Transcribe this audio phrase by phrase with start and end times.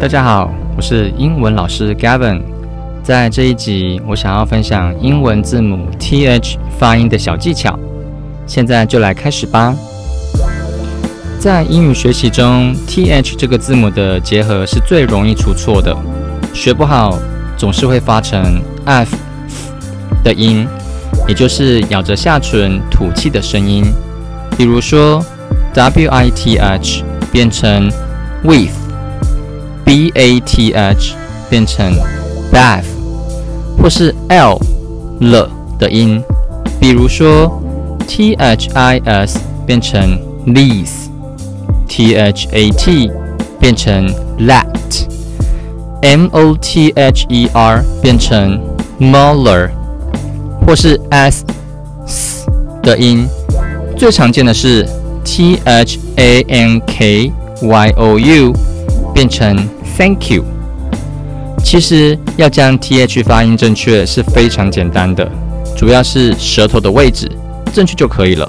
[0.00, 2.40] 大家好，我是英文老师 Gavin。
[3.02, 7.76] 在这一集，我想要分享英文字母 TH 发音的小技巧。
[8.46, 9.74] 现在就来开始吧。
[11.40, 15.92] 在英语学习中，TH 这个字母的结合是最容易出错的，
[16.54, 17.18] 学不好
[17.56, 19.16] 总是会发成 f
[20.22, 20.64] 的音，
[21.26, 23.84] 也就是咬着下唇吐气的声音。
[24.56, 25.20] 比如说
[25.74, 27.02] WITH
[27.32, 27.90] 变成
[28.44, 28.87] with。
[29.87, 31.15] b a t h
[31.49, 31.93] 变成
[32.51, 32.85] bath，
[33.81, 34.59] 或是 l
[35.19, 36.21] 了的音，
[36.79, 37.61] 比如说
[38.07, 43.11] t h i s 变成 lease，t h a t
[43.59, 48.59] 变成 lat，m o t h e r 变成
[48.99, 49.69] molar，
[50.65, 51.45] 或是 s
[52.05, 52.45] s
[52.81, 53.27] 的音，
[53.95, 54.87] 最常见的是
[55.23, 57.31] t h a n k
[57.61, 58.53] y o u
[59.13, 59.55] 变成
[59.98, 60.44] Thank you。
[61.64, 65.28] 其实要将 th 发音正确是非常简单的，
[65.76, 67.28] 主要是舌头的位置
[67.72, 68.48] 正确就可以了。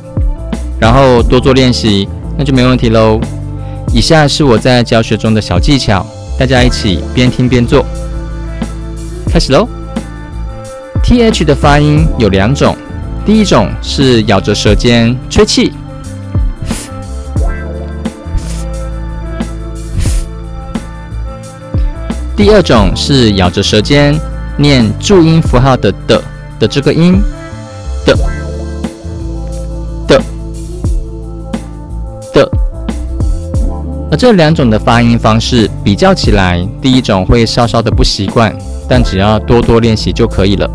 [0.80, 3.20] 然后多做练习，那就没问题喽。
[3.92, 6.06] 以下是我在教学中的小技巧，
[6.38, 7.84] 大家一起边听边做。
[9.28, 9.68] 开始喽。
[11.04, 12.78] th 的发音有两种，
[13.26, 15.74] 第一种是咬着舌尖吹气。
[22.40, 24.18] 第二种是咬着舌尖
[24.56, 26.24] 念注音符号的的
[26.58, 27.22] 的这个音
[28.06, 28.18] 的
[30.08, 30.24] 的
[32.34, 32.50] 的，
[34.10, 40.70] 而这两种的发音方式比较起来，第一种会稍稍的不习惯，但只要多多练习就可以了。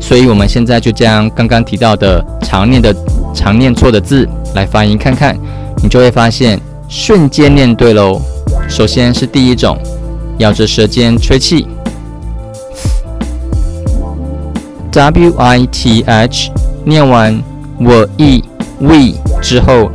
[0.00, 2.92] 所以我们现在就将刚刚提到的常念的
[3.32, 5.38] 常念错的字来发音看看，
[5.80, 8.20] 你就会发现瞬间念对喽。
[8.68, 9.78] 首先是第一种。
[10.38, 11.66] 咬着舌尖吹气
[14.90, 16.50] ，w i t h，
[16.84, 17.40] 念完
[17.78, 18.42] w e
[18.80, 19.90] we 之后，